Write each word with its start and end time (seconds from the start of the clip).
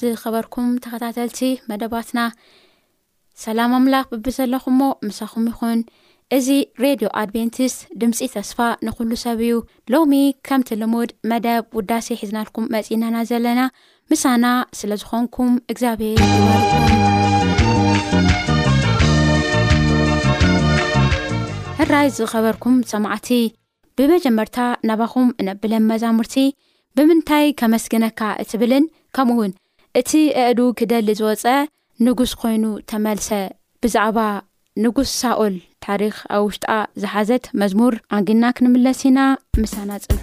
ዝከበርኩም 0.00 0.68
ተኸታተልቲ 0.84 1.38
መደባትና 1.70 2.20
ሰላም 3.44 3.72
ኣምላኽ 3.78 4.06
ብቢዘለኹምሞ 4.12 4.80
ምሳኹም 5.06 5.44
ይኹን 5.50 5.78
እዚ 6.36 6.48
ሬድዮ 6.82 7.06
ኣድቨንቲስት 7.20 7.78
ድምፂ 8.00 8.18
ተስፋ 8.34 8.58
ንኩሉ 8.86 9.10
ሰብ 9.24 9.38
እዩ 9.46 9.54
ሎሚ 9.92 10.12
ከምቲ 10.46 10.70
ልሙድ 10.82 11.10
መደብ 11.30 11.64
ውዳሴ 11.78 12.06
ሒዝናልኩም 12.20 12.68
መፂናና 12.74 13.16
ዘለና 13.30 13.60
ምሳና 14.10 14.46
ስለዝኮንኩም 14.78 15.50
እግዚኣብሄር 15.72 16.20
ሕራይ 21.80 22.08
ዝኸበርኩም 22.18 22.76
ፀማዕቲ 22.92 23.28
ብመጀመርታ 23.98 24.58
ናባኹም 24.88 25.28
እነብለን 25.40 25.84
መዛሙርቲ 25.90 26.36
ብምንታይ 26.98 27.46
ከመስግነካ 27.60 28.20
እትብልን 28.42 28.84
ከም 29.16 29.28
ውን 29.38 29.52
እቲ 30.00 30.12
አእዱ 30.42 30.58
ክደሊ 30.78 31.08
ዝወፀ 31.18 31.44
ንጉስ 32.04 32.32
ኾይኑ 32.40 32.64
ተመልሰ 32.90 33.28
ብዛዕባ 33.82 34.18
ንጉስ 34.84 35.10
ሳኦል 35.20 35.54
ታሪኽ 35.86 36.16
ኣብ 36.34 36.42
ውሽጣ 36.48 36.64
ዝሓዘት 37.02 37.44
መዝሙር 37.62 37.94
ኣንግና 38.18 38.44
ክንምለስ 38.56 39.00
ኢና 39.08 39.18
ምሳና 39.62 39.90
ጽንሑ 40.02 40.22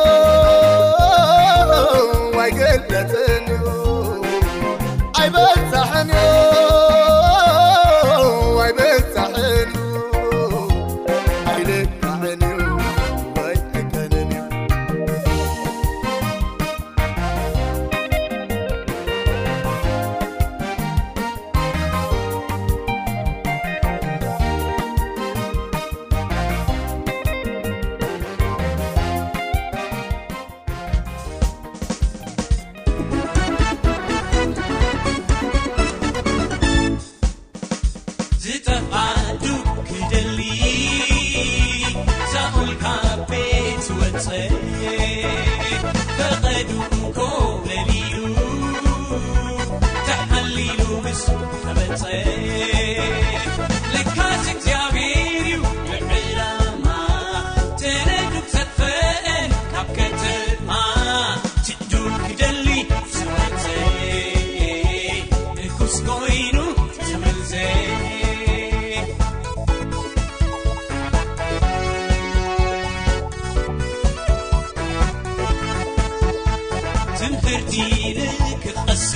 لك 77.79 78.75
قس 78.87 79.15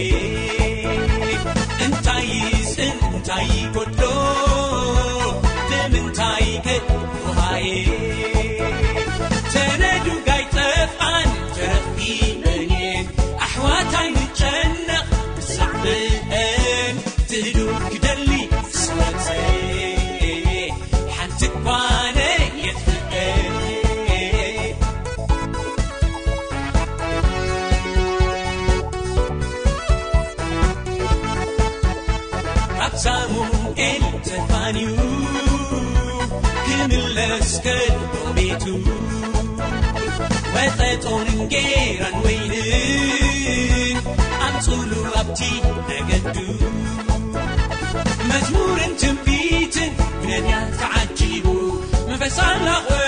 يتعجبو 50.47 51.81
مفصلو 52.07 53.01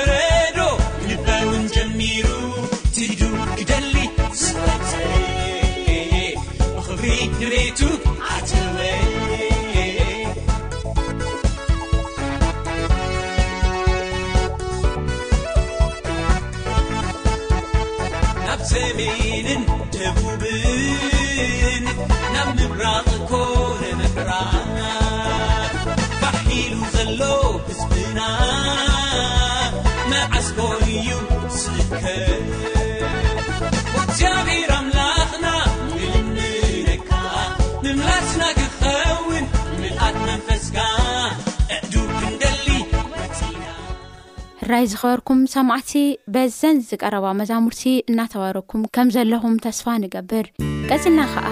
ራይ 44.74 44.86
ዝኽበርኩም 44.92 45.40
ሰማዕቲ 45.54 45.92
በዘን 46.34 46.78
ዝቀረባ 46.90 47.26
መዛሙርቲ 47.40 47.82
እናተባረኩም 48.12 48.84
ከም 48.96 49.08
ዘለኹም 49.16 49.56
ተስፋ 49.66 49.86
ንገብር 50.04 50.46
ቀፂልና 50.90 51.20
ኸዓ 51.34 51.52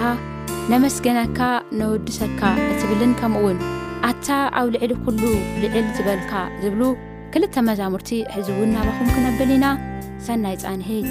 ነመስገነካ 0.72 1.40
ነወዱሰካ 1.80 2.40
እትብልን 2.70 3.12
ከምኡውን 3.20 3.58
ኣታ 4.10 4.28
ኣብ 4.60 4.68
ልዕሊ 4.74 4.92
ኲሉ 5.04 5.20
ልዕል 5.64 5.86
ዝበልካ 5.98 6.32
ዝብሉ 6.64 6.82
ክልተ 7.34 7.54
መዛሙርቲ 7.70 8.10
ሕዚውን 8.36 8.74
ናባኹም 8.78 9.10
ክነብል 9.14 9.52
ኢና 9.58 9.68
ሰናይ 10.28 10.56
ጻንሒት 10.64 11.10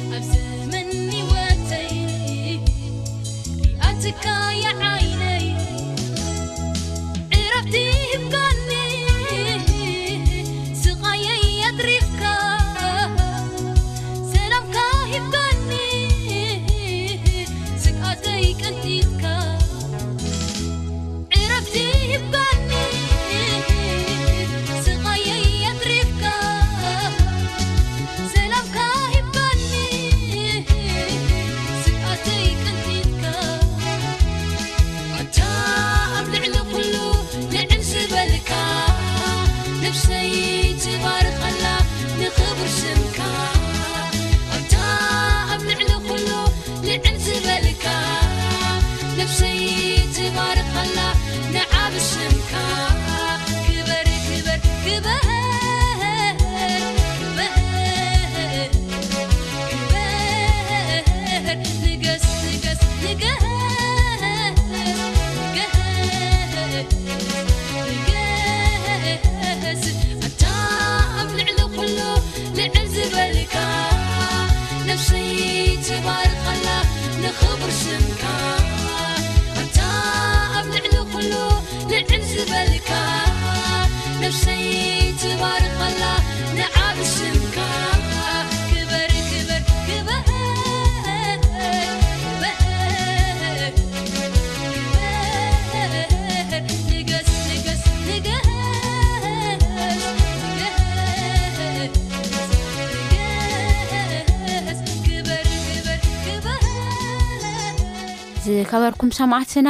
ዝከበርኩም 108.57 109.11
ሰማዕትና 109.19 109.69